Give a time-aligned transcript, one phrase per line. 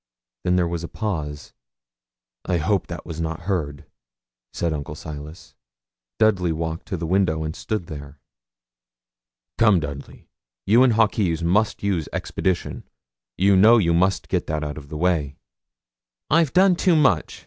[0.43, 1.53] Then there was a pause.
[2.45, 3.85] 'I hope that was not heard,'
[4.51, 5.53] said Uncle Silas.
[6.17, 8.19] Dudley walked to the window and stood there.
[9.59, 10.27] 'Come, Dudley,
[10.65, 12.83] you and Hawkes must use expedition.
[13.37, 15.35] You know you must get that out of the way.'
[16.31, 17.39] 'I've done too much.